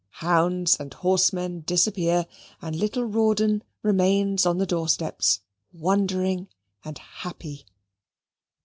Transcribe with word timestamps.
Hounds 0.25 0.79
and 0.79 0.91
horsemen 0.95 1.61
disappear, 1.63 2.25
and 2.59 2.75
little 2.75 3.03
Rawdon 3.03 3.61
remains 3.83 4.47
on 4.47 4.57
the 4.57 4.65
doorsteps, 4.65 5.41
wondering 5.71 6.47
and 6.83 6.97
happy. 6.97 7.67